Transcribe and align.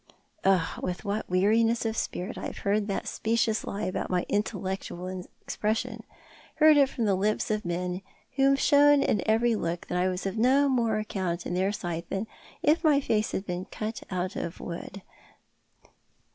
Oh, 0.43 0.79
with 0.81 1.05
what 1.05 1.29
weariness 1.29 1.85
of 1.85 1.95
spirit 1.95 2.35
have 2.35 2.43
I 2.43 2.51
heard 2.61 2.87
that 2.87 3.07
specious 3.07 3.63
lie 3.65 3.83
about 3.83 4.09
my 4.09 4.25
intellectual 4.27 5.07
expression— 5.41 6.01
heard 6.55 6.75
it 6.77 6.89
from 6.89 7.05
the 7.05 7.13
lips 7.13 7.51
of 7.51 7.63
men 7.63 8.01
who 8.35 8.49
have 8.49 8.59
shown 8.59 9.03
in 9.03 9.21
every 9.29 9.53
look 9.55 9.85
that 9.89 9.99
I 9.99 10.09
was 10.09 10.25
of 10.25 10.39
no 10.39 10.67
more 10.67 10.97
account 10.97 11.45
in 11.45 11.53
their 11.53 11.71
sight 11.71 12.09
than 12.09 12.25
if 12.63 12.83
my 12.83 12.99
face 12.99 13.31
had 13.31 13.45
been 13.45 13.65
cut 13.65 14.01
out 14.09 14.35
of 14.35 14.59
wood. 14.59 15.03